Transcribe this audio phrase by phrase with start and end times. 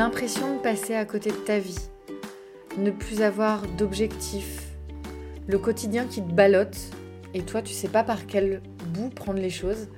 [0.00, 1.90] l'impression de passer à côté de ta vie,
[2.78, 4.70] ne plus avoir d'objectif,
[5.46, 6.78] le quotidien qui te ballotte
[7.34, 8.62] et toi tu sais pas par quel
[8.94, 9.88] bout prendre les choses.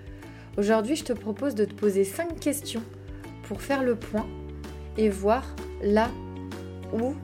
[0.59, 2.82] Aujourd'hui, je te propose de te poser 5 questions
[3.45, 4.27] pour faire le point
[4.98, 5.45] et voir
[5.84, 6.10] là
[6.92, 7.14] où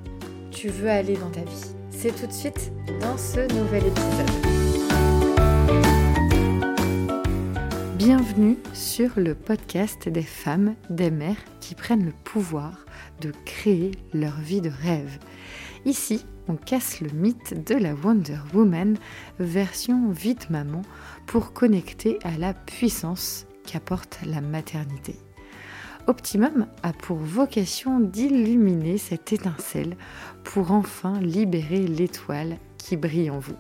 [0.52, 1.74] tu veux aller dans ta vie.
[1.90, 4.57] C'est tout de suite dans ce nouvel épisode.
[7.98, 12.86] Bienvenue sur le podcast des femmes, des mères qui prennent le pouvoir
[13.20, 15.18] de créer leur vie de rêve.
[15.84, 18.96] Ici, on casse le mythe de la Wonder Woman
[19.40, 20.82] version vite maman
[21.26, 25.16] pour connecter à la puissance qu'apporte la maternité.
[26.06, 29.96] Optimum a pour vocation d'illuminer cette étincelle
[30.44, 33.58] pour enfin libérer l'étoile qui brille en vous.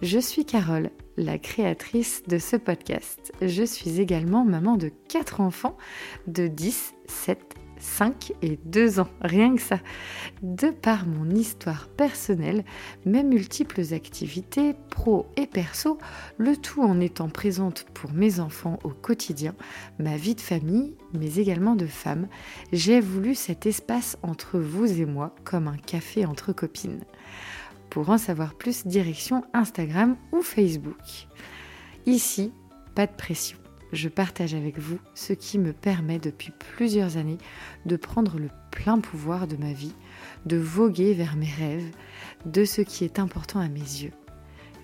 [0.00, 0.88] Je suis Carole,
[1.20, 3.32] la créatrice de ce podcast.
[3.42, 5.76] Je suis également maman de 4 enfants
[6.26, 9.80] de 10, 7, 5 et 2 ans, rien que ça.
[10.42, 12.64] De par mon histoire personnelle,
[13.04, 15.98] mes multiples activités, pro et perso,
[16.38, 19.54] le tout en étant présente pour mes enfants au quotidien,
[19.98, 22.28] ma vie de famille, mais également de femme,
[22.72, 27.04] j'ai voulu cet espace entre vous et moi comme un café entre copines.
[27.90, 31.26] Pour en savoir plus, direction Instagram ou Facebook.
[32.06, 32.52] Ici,
[32.94, 33.58] pas de pression.
[33.92, 37.38] Je partage avec vous ce qui me permet depuis plusieurs années
[37.86, 39.94] de prendre le plein pouvoir de ma vie,
[40.46, 41.90] de voguer vers mes rêves,
[42.46, 44.12] de ce qui est important à mes yeux.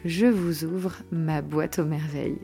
[0.04, 2.40] Je vous ouvre ma boîte aux merveilles.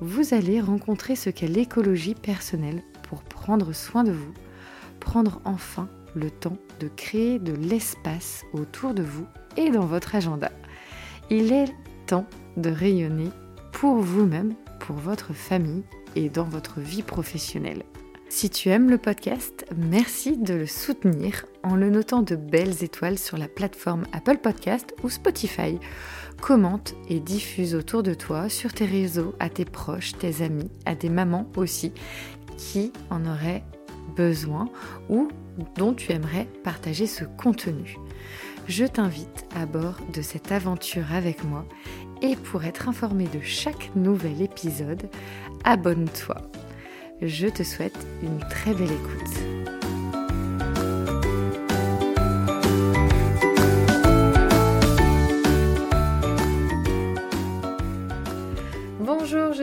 [0.00, 4.34] Vous allez rencontrer ce qu'est l'écologie personnelle pour prendre soin de vous,
[4.98, 9.26] prendre enfin le temps de créer de l'espace autour de vous
[9.56, 10.50] et dans votre agenda.
[11.30, 11.72] Il est
[12.06, 13.30] temps de rayonner
[13.72, 15.82] pour vous-même, pour votre famille
[16.16, 17.82] et dans votre vie professionnelle.
[18.28, 23.18] Si tu aimes le podcast, merci de le soutenir en le notant de belles étoiles
[23.18, 25.78] sur la plateforme Apple Podcast ou Spotify.
[26.40, 30.96] Commente et diffuse autour de toi, sur tes réseaux, à tes proches, tes amis, à
[30.96, 31.92] des mamans aussi,
[32.56, 33.62] qui en auraient
[34.16, 34.68] besoin
[35.08, 35.28] ou
[35.76, 37.96] dont tu aimerais partager ce contenu.
[38.66, 41.66] Je t'invite à bord de cette aventure avec moi
[42.22, 45.10] et pour être informé de chaque nouvel épisode,
[45.64, 46.36] abonne-toi.
[47.20, 49.83] Je te souhaite une très belle écoute.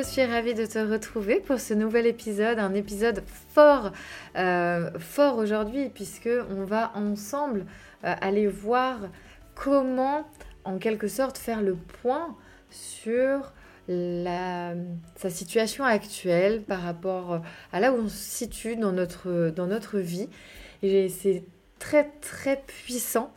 [0.01, 3.23] Je suis ravie de te retrouver pour ce nouvel épisode, un épisode
[3.53, 3.91] fort,
[4.35, 7.65] euh, fort aujourd'hui puisque on va ensemble
[8.03, 8.97] euh, aller voir
[9.53, 10.27] comment,
[10.63, 12.35] en quelque sorte, faire le point
[12.71, 13.53] sur
[13.87, 17.41] sa situation actuelle par rapport
[17.71, 20.29] à là où on se situe dans notre, dans notre vie.
[20.81, 21.43] Et c'est
[21.77, 23.31] très très puissant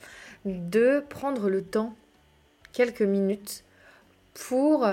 [0.47, 1.95] de prendre le temps,
[2.73, 3.65] quelques minutes,
[4.33, 4.87] pour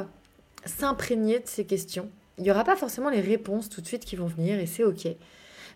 [0.65, 2.09] s'imprégner de ces questions.
[2.37, 4.83] Il n'y aura pas forcément les réponses tout de suite qui vont venir et c'est
[4.83, 5.07] ok.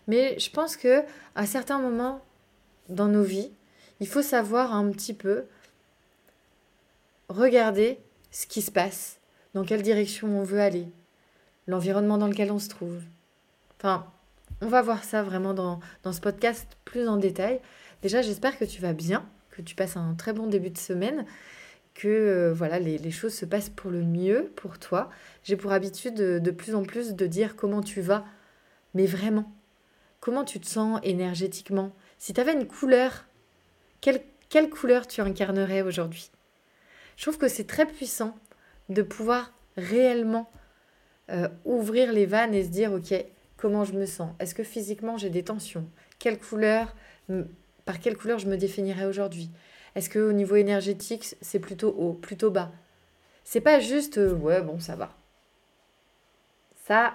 [0.08, 1.02] Mais je pense que
[1.34, 2.22] à certains moments
[2.88, 3.50] dans nos vies,
[4.00, 5.44] il faut savoir un petit peu
[7.28, 7.98] regarder
[8.30, 9.18] ce qui se passe,
[9.54, 10.86] dans quelle direction on veut aller,
[11.66, 13.00] l'environnement dans lequel on se trouve.
[13.78, 14.06] Enfin,
[14.60, 17.60] on va voir ça vraiment dans, dans ce podcast plus en détail.
[18.02, 21.24] Déjà, j'espère que tu vas bien, que tu passes un très bon début de semaine,
[21.96, 25.10] que euh, voilà les, les, choses se passent pour le mieux pour toi.
[25.42, 28.24] J'ai pour habitude de, de, plus en plus de dire comment tu vas,
[28.94, 29.50] mais vraiment,
[30.20, 31.92] comment tu te sens énergétiquement?
[32.18, 33.24] Si tu avais une couleur
[34.48, 36.30] quelle, couleur tu incarnerais aujourd'hui?
[37.16, 38.36] Je trouve que c'est très puissant
[38.88, 40.50] de pouvoir réellement
[41.30, 43.14] euh, ouvrir les vannes et se dire, ok,
[43.56, 44.32] comment je me sens?
[44.38, 45.88] Est-ce que physiquement j'ai des tensions?
[46.18, 46.94] Quelle couleur,
[47.84, 49.50] par quelle couleur je me définirais aujourd'hui?
[49.96, 52.70] Est-ce que au niveau énergétique, c'est plutôt haut, plutôt bas?
[53.44, 55.10] C'est pas juste, euh, ouais, bon, ça va.
[56.86, 57.14] Ça,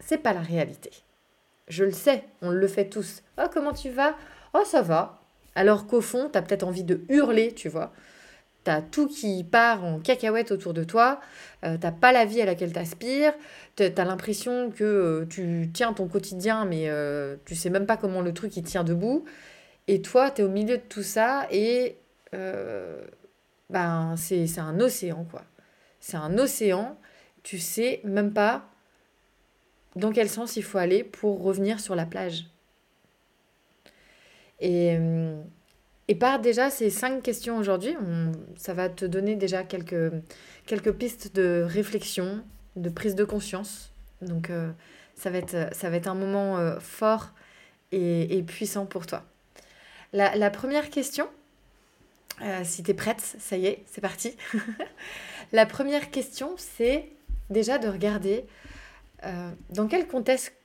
[0.00, 0.90] c'est pas la réalité.
[1.68, 3.22] Je le sais, on le fait tous.
[3.36, 4.16] Oh, comment tu vas?
[4.54, 5.20] Oh, ça va.
[5.54, 7.92] Alors qu'au fond, tu as peut-être envie de hurler, tu vois.
[8.64, 11.20] Tu as tout qui part en cacahuète autour de toi,
[11.64, 13.34] euh, t'as pas la vie à laquelle tu aspires,
[13.76, 16.90] tu as l'impression que euh, tu tiens ton quotidien, mais
[17.44, 19.26] tu sais même pas comment le truc il tient debout.
[19.88, 21.98] Et toi, tu es au milieu de tout ça et
[23.70, 25.42] ben, c'est un océan, quoi.
[26.00, 26.98] C'est un océan,
[27.42, 28.68] tu sais même pas
[29.96, 32.46] dans quel sens il faut aller pour revenir sur la plage.
[34.60, 35.40] Et, euh,
[36.08, 37.96] et par déjà ces cinq questions aujourd'hui,
[38.56, 40.12] ça va te donner déjà quelques,
[40.66, 42.44] quelques pistes de réflexion,
[42.76, 43.92] de prise de conscience.
[44.20, 44.70] Donc euh,
[45.14, 47.30] ça, va être, ça va être un moment euh, fort
[47.92, 49.22] et, puissant pour toi.
[50.12, 51.28] La, première question,
[52.42, 54.36] euh, si tu es prête, ça y est, c'est parti.
[55.52, 57.08] la première question, c'est
[57.50, 58.44] déjà de regarder
[59.24, 60.62] euh, dans quel contexte,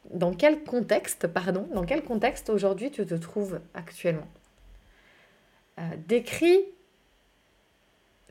[2.50, 4.28] aujourd'hui tu te trouves actuellement?
[5.80, 6.60] Euh, décris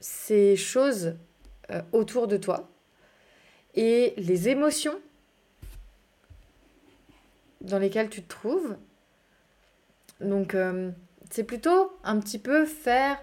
[0.00, 1.16] ces choses
[1.92, 2.70] autour de toi
[3.74, 4.98] et les émotions
[7.60, 8.78] dans lesquelles tu te trouves.
[10.22, 10.56] Donc,
[11.28, 13.20] c'est plutôt un petit peu faire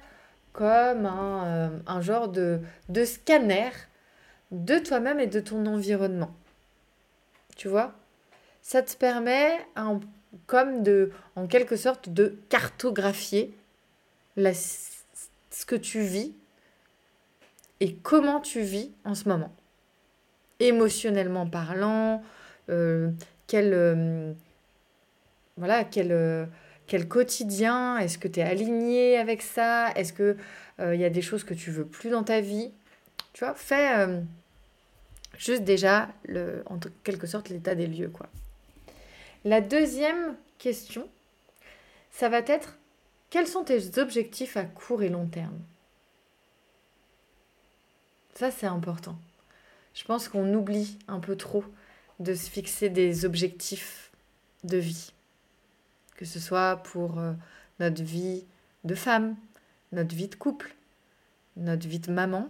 [0.56, 3.72] comme un, un genre de, de scanner
[4.52, 6.34] de toi-même et de ton environnement.
[7.58, 7.94] Tu vois?
[8.62, 9.60] Ça te permet,
[10.48, 13.54] comme de, en quelque sorte, de cartographier
[14.38, 16.34] ce que tu vis
[17.82, 19.54] et comment tu vis en ce moment.
[20.62, 22.24] Émotionnellement parlant,
[22.70, 23.12] euh,
[23.48, 24.32] quel, euh,
[25.58, 26.46] voilà, quel, euh,
[26.88, 30.38] quel quotidien, est-ce que tu es aligné avec ça Est-ce qu'il
[30.80, 32.72] il y a des choses que tu veux plus dans ta vie?
[33.34, 34.08] Tu vois, fais
[35.38, 36.10] Juste déjà,
[36.68, 38.10] en quelque sorte, l'état des lieux.
[38.10, 38.28] Quoi.
[39.44, 41.08] La deuxième question,
[42.12, 42.78] ça va être
[43.30, 45.60] quels sont tes objectifs à court et long terme?
[48.36, 49.18] Ça, c'est important.
[49.94, 51.64] Je pense qu'on oublie un peu trop
[52.20, 54.12] de se fixer des objectifs
[54.64, 55.12] de vie.
[56.16, 57.34] Que ce soit pour euh,
[57.80, 58.46] notre vie
[58.84, 59.36] de femme,
[59.92, 60.76] notre vie de couple,
[61.58, 62.50] notre vie de maman,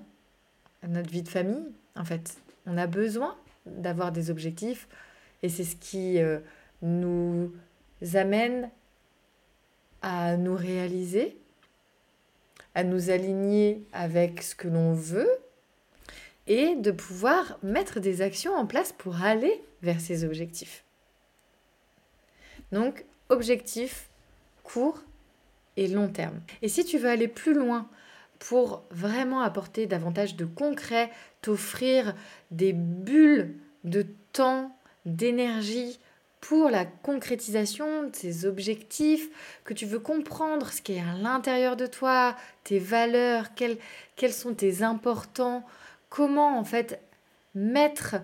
[0.87, 2.37] notre vie de famille, en fait.
[2.65, 3.35] On a besoin
[3.65, 4.87] d'avoir des objectifs
[5.43, 6.39] et c'est ce qui euh,
[6.81, 7.51] nous
[8.13, 8.69] amène
[10.01, 11.37] à nous réaliser,
[12.75, 15.29] à nous aligner avec ce que l'on veut
[16.47, 20.83] et de pouvoir mettre des actions en place pour aller vers ces objectifs.
[22.71, 24.09] Donc, objectif
[24.63, 25.03] court
[25.77, 26.39] et long terme.
[26.61, 27.87] Et si tu veux aller plus loin
[28.39, 31.09] pour vraiment apporter davantage de concret,
[31.41, 32.15] t'offrir
[32.51, 34.75] des bulles de temps,
[35.05, 35.99] d'énergie
[36.41, 39.29] pour la concrétisation de ces objectifs,
[39.63, 43.77] que tu veux comprendre ce qui est à l'intérieur de toi, tes valeurs, quels,
[44.15, 45.65] quels sont tes importants,
[46.09, 47.01] comment en fait
[47.55, 48.17] mettre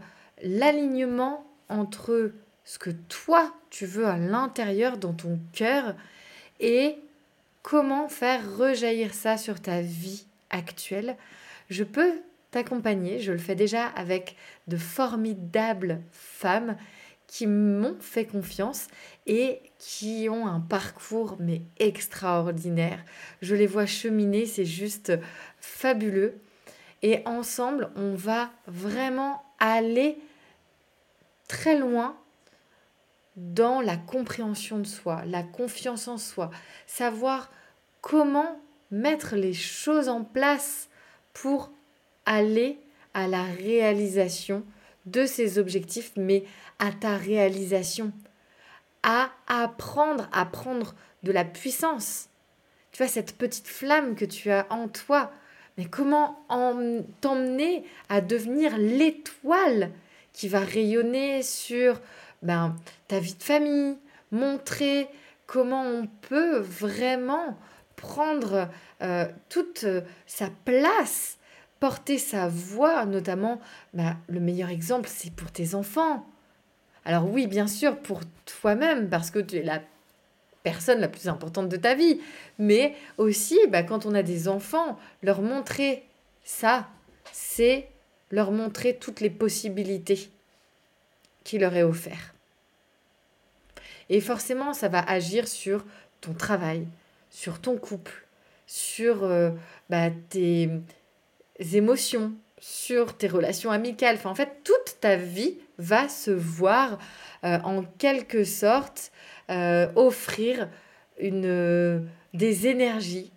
[0.44, 2.31] l'alignement entre
[2.72, 5.94] ce que toi tu veux à l'intérieur dans ton cœur
[6.62, 6.96] et
[7.64, 11.18] comment faire rejaillir ça sur ta vie actuelle.
[11.70, 12.14] Je peux
[12.50, 14.38] t'accompagner, je le fais déjà avec
[14.70, 16.78] de formidables femmes
[17.28, 18.88] qui m'ont fait confiance
[19.28, 23.04] et qui ont un parcours mais extraordinaire.
[23.42, 25.12] Je les vois cheminer, c'est juste
[25.60, 26.40] fabuleux.
[27.02, 30.18] Et ensemble, on va vraiment aller
[31.50, 32.16] très loin
[33.36, 36.51] dans la compréhension de soi, la confiance en soi,
[36.86, 37.51] savoir
[38.01, 38.60] comment
[38.92, 40.89] mettre les choses en place
[41.33, 41.72] pour
[42.25, 42.78] aller
[43.13, 44.63] à la réalisation
[45.06, 46.44] de ces objectifs, mais
[46.80, 48.12] à ta réalisation,
[49.04, 50.94] à apprendre à prendre
[51.24, 52.30] de la puissance.
[52.92, 55.31] Tu vois, cette petite flamme que tu as en toi,
[55.77, 56.46] mais comment
[57.22, 59.91] t'emmener à devenir l'étoile
[60.34, 62.00] qui va rayonner sur
[62.41, 62.75] ben,
[63.07, 63.98] ta vie de famille,
[64.31, 65.07] montrer
[65.45, 67.57] comment on peut vraiment
[67.95, 68.69] prendre
[69.01, 71.38] euh, toute euh, sa place,
[71.79, 73.60] porter sa voix, notamment,
[73.93, 76.25] ben, le meilleur exemple, c'est pour tes enfants.
[77.05, 79.81] Alors oui, bien sûr, pour toi-même, parce que tu es la
[80.63, 82.21] personne la plus importante de ta vie,
[82.60, 86.05] mais aussi ben, quand on a des enfants, leur montrer
[86.43, 86.88] ça,
[87.31, 87.88] c'est
[88.29, 90.29] leur montrer toutes les possibilités
[91.43, 92.33] qui leur est offert.
[94.10, 95.86] Et forcément, ça va agir sur
[96.19, 96.86] ton travail,
[97.29, 98.25] sur ton couple,
[98.67, 99.51] sur euh,
[99.89, 100.69] bah, tes
[101.74, 104.19] émotions, sur tes relations amicales.
[104.25, 107.00] En fait, toute ta vie va se voir
[107.43, 109.12] euh, en quelque sorte
[109.50, 110.69] euh, offrir
[111.19, 113.31] une, des énergies,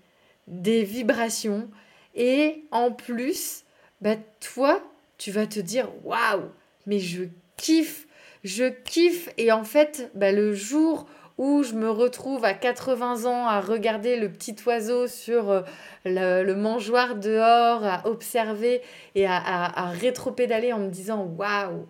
[0.47, 1.71] des vibrations.
[2.15, 3.65] Et en plus,
[4.01, 4.83] bah, toi,
[5.19, 6.51] tu vas te dire waouh,
[6.87, 7.25] mais je
[7.57, 8.07] kiffe,
[8.45, 9.29] je kiffe.
[9.39, 11.07] Et en fait, bah, le jour
[11.37, 15.63] où je me retrouve à 80 ans à regarder le petit oiseau sur euh,
[16.05, 18.83] le, mangeoir dehors, à observer
[19.15, 21.87] et à, à, rétro-pédaler en me disant waouh,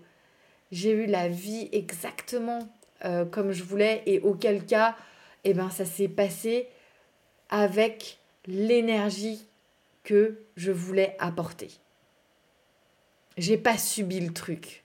[0.73, 2.61] j'ai eu la vie exactement
[3.05, 4.97] euh, comme je voulais et auquel cas,
[5.45, 6.69] eh ben, ça s'est passé
[7.51, 9.47] avec l'énergie
[10.05, 11.69] que je voulais apporter.
[13.37, 14.84] J'ai pas subi le truc.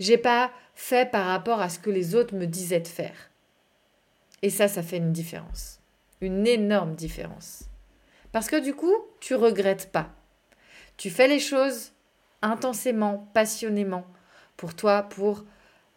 [0.00, 3.30] J'ai pas fait par rapport à ce que les autres me disaient de faire.
[4.42, 5.78] Et ça, ça fait une différence.
[6.22, 7.64] Une énorme différence.
[8.32, 10.08] Parce que du coup, tu regrettes pas.
[10.96, 11.92] Tu fais les choses
[12.42, 14.06] intensément, passionnément,
[14.56, 15.44] pour toi, pour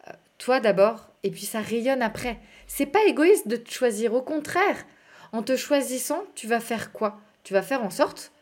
[0.07, 2.39] euh, toi d'abord, et puis ça rayonne après.
[2.67, 4.85] C'est pas égoïste de te choisir, au contraire.
[5.31, 7.21] En te choisissant, tu vas faire quoi?
[7.43, 8.33] Tu vas faire en sorte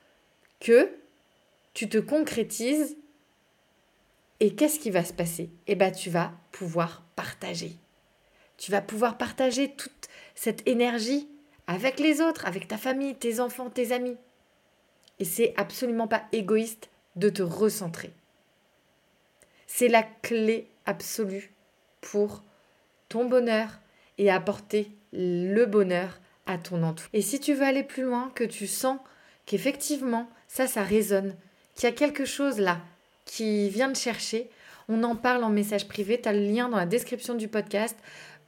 [0.59, 0.89] que
[1.73, 2.97] tu te concrétises
[4.41, 5.51] et qu'est-ce qui va se passer?
[5.67, 7.77] Eh bien, tu vas pouvoir partager.
[8.57, 11.29] Tu vas pouvoir partager toute cette énergie
[11.67, 14.17] avec les autres, avec ta famille, tes enfants, tes amis.
[15.19, 18.11] Et c'est absolument pas égoïste de te recentrer.
[19.67, 21.53] C'est la clé absolue
[22.01, 22.43] pour
[23.09, 23.79] ton bonheur
[24.17, 27.11] et apporter le bonheur à ton entourage.
[27.13, 28.97] Et si tu veux aller plus loin, que tu sens
[29.45, 31.35] qu'effectivement ça, ça résonne,
[31.75, 32.81] qu'il y a quelque chose là
[33.31, 34.49] qui vient de chercher,
[34.89, 36.19] on en parle en message privé.
[36.19, 37.97] Tu as le lien dans la description du podcast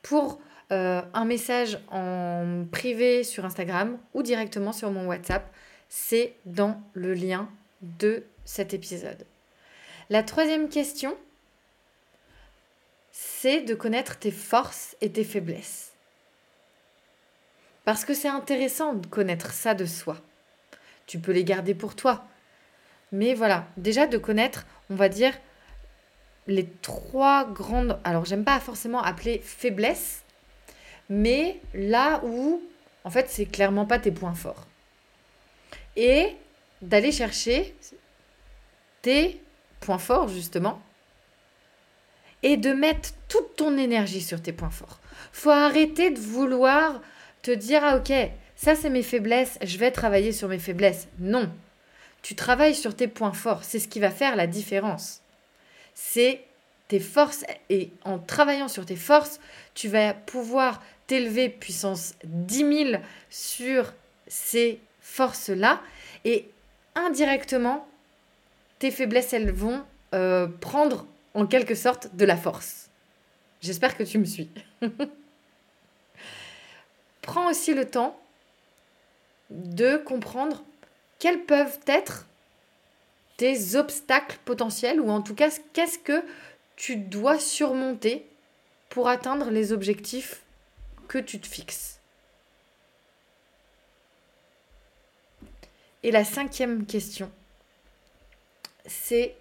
[0.01, 0.41] pour
[0.73, 5.49] euh, un message en privé sur Instagram ou directement sur mon WhatsApp.
[5.87, 7.47] C'est dans le lien
[7.81, 9.25] de cet épisode.
[10.09, 11.15] La troisième question,
[13.13, 15.93] c'est de connaître tes forces et tes faiblesses.
[17.85, 20.17] Parce que c'est intéressant de connaître ça de soi.
[21.05, 22.25] Tu peux les garder pour toi.
[23.13, 25.33] Mais voilà, déjà de connaître, on va dire,
[26.47, 27.99] les trois grandes...
[28.03, 30.23] Alors j'aime pas forcément appeler faiblesses,
[31.09, 32.61] mais là où,
[33.03, 34.67] en fait, c'est clairement pas tes points forts.
[35.95, 36.35] Et
[36.81, 37.75] d'aller chercher
[39.01, 39.41] tes
[39.79, 40.81] points forts, justement,
[42.41, 44.99] et de mettre toute ton énergie sur tes points forts.
[45.31, 47.01] Faut arrêter de vouloir
[47.41, 48.13] te dire ah ok,
[48.55, 51.07] ça c'est mes faiblesses, je vais travailler sur mes faiblesses.
[51.19, 51.49] Non.
[52.23, 55.21] Tu travailles sur tes points forts, c'est ce qui va faire la différence.
[55.93, 56.43] C'est
[56.87, 59.39] tes forces et en travaillant sur tes forces,
[59.75, 62.57] tu vas pouvoir t'élever puissance 10
[62.91, 63.93] 000 sur
[64.27, 65.81] ces forces-là
[66.23, 66.49] et
[66.95, 67.87] indirectement,
[68.79, 72.89] tes faiblesses, elles vont euh, prendre en quelque sorte de la force.
[73.61, 74.49] J'espère que tu me suis.
[77.21, 78.19] Prends aussi le temps
[79.49, 80.63] de comprendre
[81.23, 82.27] quels peuvent être
[83.37, 86.21] tes obstacles potentiels ou en tout cas qu'est-ce que
[86.75, 88.27] tu dois surmonter
[88.89, 90.41] pour atteindre les objectifs
[91.07, 92.01] que tu te fixes?
[96.03, 97.31] Et la cinquième question,
[98.85, 99.33] c'est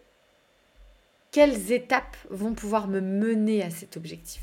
[1.32, 4.42] quelles étapes vont pouvoir me mener à cet objectif?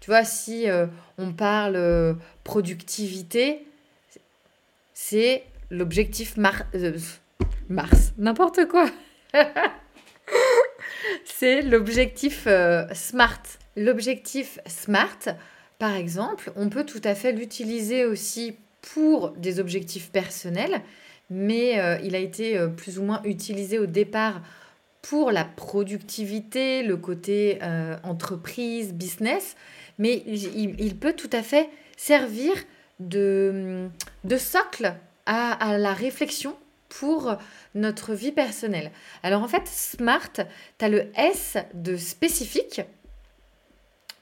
[0.00, 3.64] Tu vois, si euh, on parle euh, productivité,
[4.94, 6.98] c'est l'objectif euh,
[7.68, 8.90] Mars, n'importe quoi.
[11.24, 12.48] c'est l'objectif
[12.92, 13.42] SMART.
[13.76, 15.36] L'objectif SMART,
[15.78, 18.56] par exemple, on peut tout à fait l'utiliser aussi
[18.94, 20.82] pour des objectifs personnels,
[21.30, 24.42] mais il a été plus ou moins utilisé au départ
[25.02, 29.56] pour la productivité, le côté euh, entreprise, business,
[29.98, 32.52] mais il, peut tout à fait servir
[33.00, 33.88] de,
[34.24, 34.94] de socle
[35.32, 36.56] à, la réflexion
[36.88, 37.36] pour
[37.76, 38.90] notre vie personnelle.
[39.22, 42.80] Alors en fait, SMART, tu as le S de spécifique.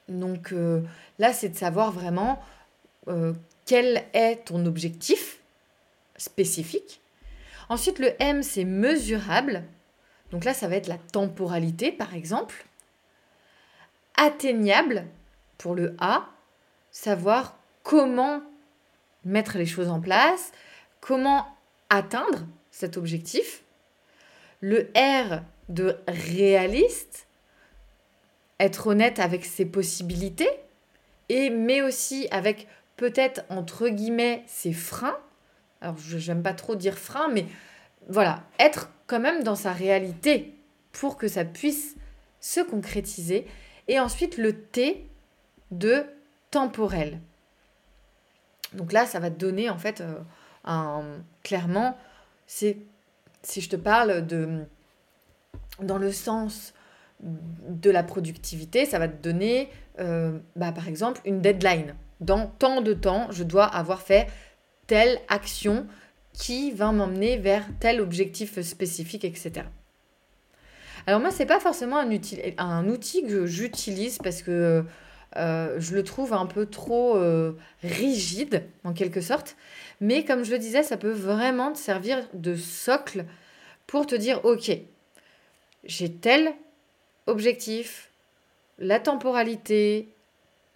[0.07, 0.81] Donc euh,
[1.17, 2.39] là, c'est de savoir vraiment
[3.07, 3.33] euh,
[3.65, 5.39] quel est ton objectif
[6.15, 7.01] spécifique.
[7.69, 9.63] Ensuite, le M, c'est mesurable.
[10.31, 12.65] Donc là, ça va être la temporalité, par exemple.
[14.15, 15.05] Atteignable,
[15.57, 16.27] pour le A,
[16.91, 18.41] savoir comment
[19.25, 20.51] mettre les choses en place,
[21.01, 21.47] comment
[21.89, 23.63] atteindre cet objectif.
[24.61, 27.27] Le R de réaliste,
[28.59, 30.49] être honnête avec ses possibilités,
[31.29, 35.17] et mais aussi avec peut-être entre guillemets ses freins.
[35.81, 37.45] Alors je n'aime pas trop dire freins, mais
[38.09, 40.53] voilà, être quand même dans sa réalité
[40.91, 41.95] pour que ça puisse
[42.41, 43.45] se concrétiser.
[43.87, 45.05] Et ensuite, le T
[45.71, 46.03] de
[46.51, 47.19] temporel.
[48.73, 50.15] Donc là, ça va donner en fait euh,
[51.43, 51.97] clairement,
[52.47, 52.77] c'est
[53.43, 54.65] si je te parle de
[55.81, 56.73] dans le sens
[57.21, 61.95] de la productivité, ça va te donner euh, bah, par exemple une deadline.
[62.21, 64.27] Dans tant de temps, je dois avoir fait
[64.87, 65.87] telle action
[66.33, 69.65] qui va m'emmener vers tel objectif spécifique, etc.
[71.07, 72.09] Alors moi, c'est pas forcément un,
[72.57, 74.85] un outil que j'utilise parce que
[75.35, 79.55] je le trouve un peu trop euh, rigide, en quelque sorte.
[80.01, 83.25] Mais comme je le disais, ça peut vraiment te servir de socle
[83.87, 84.71] pour te dire, OK,
[85.83, 86.53] j'ai tel
[87.27, 88.09] objectif,
[88.77, 90.09] la temporalité,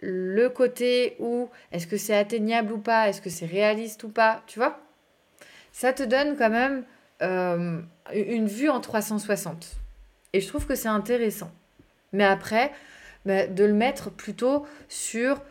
[0.00, 4.42] le côté où est-ce que c'est atteignable ou pas, est-ce que c'est réaliste ou pas,
[4.46, 4.78] tu vois
[5.72, 6.84] Ça te donne quand même
[7.22, 7.80] euh,
[8.14, 9.76] une vue en 360.
[10.32, 11.50] Et je trouve que c'est intéressant.
[12.12, 12.72] Mais après,
[13.26, 15.42] bah, de le mettre plutôt sur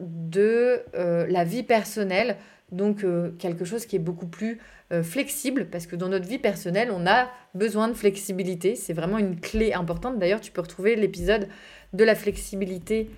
[0.00, 2.36] de euh, la vie personnelle,
[2.72, 4.58] donc euh, quelque chose qui est beaucoup plus
[5.02, 8.76] flexible, parce que dans notre vie personnelle, on a besoin de flexibilité.
[8.76, 10.20] C'est vraiment une clé importante.
[10.20, 11.48] D'ailleurs, tu peux retrouver l'épisode
[11.92, 13.10] de la flexibilité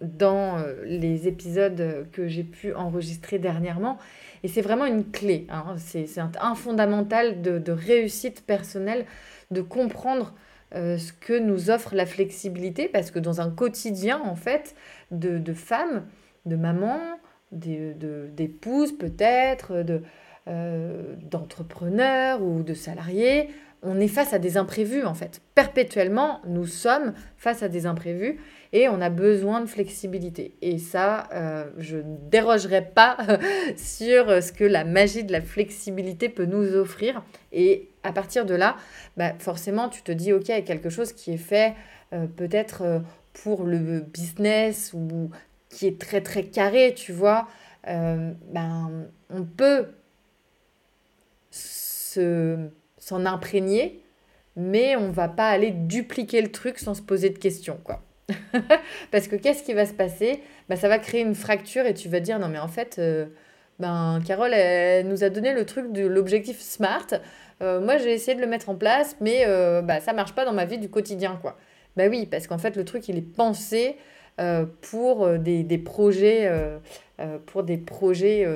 [0.00, 3.98] dans les épisodes que j'ai pu enregistrer dernièrement.
[4.46, 5.74] Et c'est vraiment une clé, hein.
[5.76, 9.04] c'est un, fondamental de, réussite personnelle,
[9.50, 10.34] de comprendre
[10.74, 14.74] euh, ce que nous offre la flexibilité, parce que dans un quotidien, en fait,
[15.10, 16.06] de, de femmes,
[16.44, 17.00] de mamans,
[17.52, 19.84] d'épouses peut-être,
[20.48, 23.48] euh, d'entrepreneurs ou de salariés,
[23.82, 25.42] on est face à des imprévus en fait.
[25.54, 28.38] Perpétuellement, nous sommes face à des imprévus
[28.72, 30.56] et on a besoin de flexibilité.
[30.62, 33.16] Et ça, euh, je ne dérogerai pas
[33.76, 37.22] sur ce que la magie de la flexibilité peut nous offrir.
[37.52, 38.76] Et à partir de là,
[39.16, 41.74] bah, forcément, tu te dis, OK, quelque chose qui est fait
[42.12, 42.98] euh, peut-être euh,
[43.32, 45.30] pour le business ou
[45.68, 47.48] qui est très très carré, tu vois,
[47.84, 49.86] ben, on peut
[51.50, 54.02] se s'en imprégner,
[54.56, 58.02] mais on va pas aller dupliquer le truc sans se poser de questions, quoi.
[59.12, 60.42] Parce que qu'est-ce qui va se passer?
[60.68, 63.26] Bah, Ça va créer une fracture et tu vas dire non mais en fait, euh,
[63.78, 67.06] ben, Carole, elle, nous a donné le truc de l'objectif SMART.
[67.62, 70.44] Euh, moi j'ai essayé de le mettre en place, mais euh, bah, ça marche pas
[70.44, 71.38] dans ma vie du quotidien.
[71.40, 71.56] quoi.
[71.96, 73.96] Bah oui, parce qu'en fait le truc il est pensé
[74.82, 76.78] pour euh, des, des projets, euh,
[77.46, 78.46] pour des projets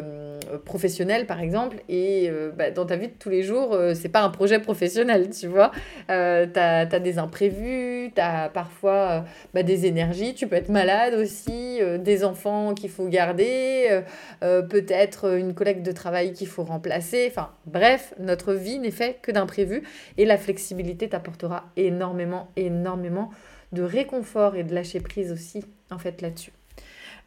[0.67, 1.79] professionnels, par exemple.
[1.89, 5.47] Et bah, dans ta vie de tous les jours, c'est pas un projet professionnel, tu
[5.47, 5.71] vois.
[6.09, 9.25] tu as, des imprévus, tu as parfois
[9.55, 14.03] bah, des énergies, tu peux être malade aussi, des enfants qu'il faut garder,
[14.41, 17.29] peut-être une collègue de travail qu'il faut remplacer.
[17.31, 19.85] Enfin, bref, notre vie n'est faite que d'imprévus.
[20.19, 23.31] Et la flexibilité t'apportera énormément, énormément
[23.73, 26.53] de réconfort et de lâcher prise aussi, en fait, là-dessus.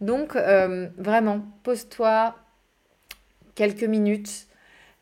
[0.01, 2.36] Donc, euh, vraiment, pose-toi
[3.56, 4.47] quelques minutes.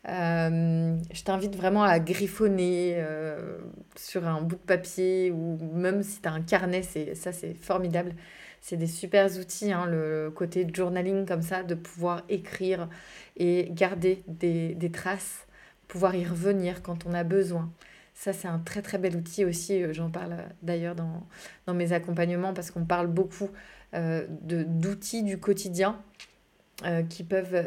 [0.08, 3.58] Euh, je t'invite vraiment à griffonner euh,
[3.96, 7.54] sur un bout de papier ou même si tu as un carnet, c'est, ça c'est
[7.54, 8.14] formidable.
[8.60, 12.88] C'est des super outils, hein, le côté journaling comme ça, de pouvoir écrire
[13.36, 15.46] et garder des, des traces,
[15.88, 17.72] pouvoir y revenir quand on a besoin.
[18.14, 19.82] Ça, c'est un très très bel outil aussi.
[19.82, 21.26] Euh, j'en parle euh, d'ailleurs dans,
[21.66, 23.50] dans, mes accompagnements parce qu'on parle beaucoup
[23.94, 26.00] euh, d'outils du quotidien
[27.08, 27.64] qui peuvent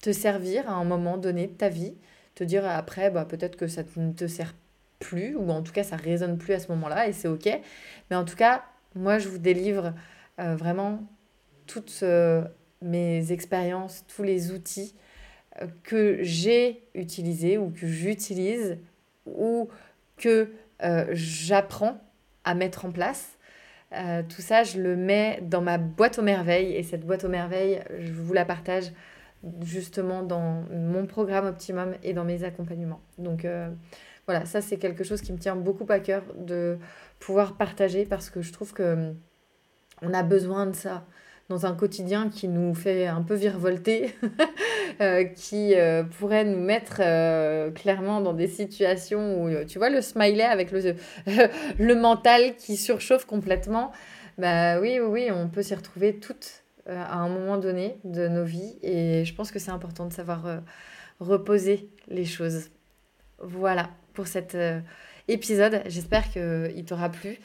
[0.00, 1.94] te servir à un moment donné de ta vie.
[2.36, 4.54] Te dire après, bah, peut-être que ça ne te sert
[5.00, 7.48] plus ou en tout cas ça résonne plus à ce moment-là et c'est ok.
[8.08, 8.62] Mais en tout cas,
[8.94, 9.94] moi, je vous délivre
[10.38, 11.02] vraiment
[11.66, 12.04] toutes
[12.82, 14.94] mes expériences, tous les outils
[15.82, 18.78] que j'ai utilisés ou que j'utilise
[19.36, 19.68] ou
[20.16, 20.50] que
[20.82, 22.00] euh, j'apprends
[22.44, 23.38] à mettre en place.
[23.92, 27.28] Euh, tout ça, je le mets dans ma boîte aux merveilles et cette boîte aux
[27.28, 28.92] merveilles, je vous la partage
[29.62, 33.00] justement dans mon programme Optimum et dans mes accompagnements.
[33.18, 33.68] Donc euh,
[34.26, 36.78] voilà, ça c'est quelque chose qui me tient beaucoup à cœur de
[37.18, 39.12] pouvoir partager parce que je trouve que
[40.02, 41.04] on a besoin de ça
[41.50, 44.14] dans un quotidien qui nous fait un peu virevolter,
[45.00, 50.00] euh, qui euh, pourrait nous mettre euh, clairement dans des situations où, tu vois, le
[50.00, 50.94] smiley avec le,
[51.78, 53.90] le mental qui surchauffe complètement,
[54.38, 58.44] bah oui, oui, oui, on peut s'y retrouver toutes à un moment donné de nos
[58.44, 60.62] vies et je pense que c'est important de savoir
[61.20, 62.70] reposer les choses.
[63.38, 64.56] Voilà pour cet
[65.28, 67.38] épisode, j'espère qu'il t'aura plu.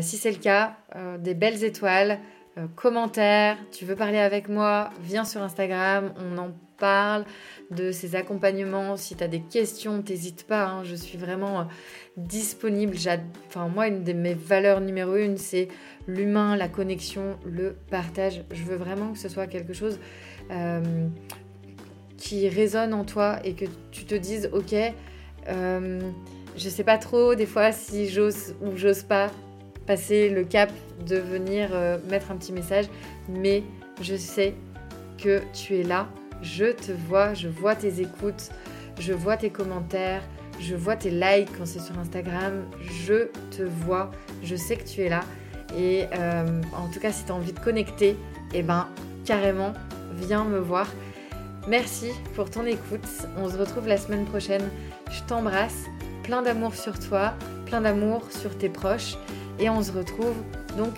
[0.00, 0.76] si c'est le cas,
[1.18, 2.18] des belles étoiles,
[2.58, 7.24] euh, commentaires, tu veux parler avec moi, viens sur Instagram, on en parle
[7.70, 8.96] de ces accompagnements.
[8.96, 11.64] Si tu as des questions, n'hésite pas, hein, je suis vraiment euh,
[12.16, 12.96] disponible.
[13.46, 15.68] Enfin, moi, une de mes valeurs numéro une, c'est
[16.08, 18.42] l'humain, la connexion, le partage.
[18.50, 20.00] Je veux vraiment que ce soit quelque chose
[20.50, 21.06] euh,
[22.16, 24.74] qui résonne en toi et que tu te dises, ok,
[25.46, 29.30] je sais pas trop des fois si j'ose ou j'ose pas
[29.86, 30.70] passer le cap
[31.06, 32.86] de venir euh, mettre un petit message,
[33.28, 33.62] mais
[34.00, 34.54] je sais
[35.18, 36.08] que tu es là,
[36.42, 38.50] je te vois, je vois tes écoutes,
[38.98, 40.22] je vois tes commentaires,
[40.60, 42.64] je vois tes likes quand c'est sur Instagram,
[43.06, 44.10] je te vois,
[44.42, 45.20] je sais que tu es là.
[45.76, 48.16] Et euh, en tout cas, si tu as envie de connecter,
[48.52, 48.88] eh ben
[49.24, 49.72] carrément,
[50.14, 50.86] viens me voir.
[51.68, 53.06] Merci pour ton écoute.
[53.38, 54.68] On se retrouve la semaine prochaine.
[55.10, 55.84] Je t'embrasse.
[56.22, 57.34] Plein d'amour sur toi,
[57.66, 59.16] plein d'amour sur tes proches.
[59.60, 60.36] Et on se retrouve
[60.76, 60.94] donc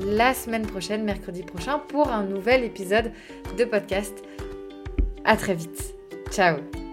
[0.00, 3.12] la semaine prochaine, mercredi prochain, pour un nouvel épisode
[3.58, 4.22] de podcast.
[5.24, 5.94] À très vite.
[6.30, 6.83] Ciao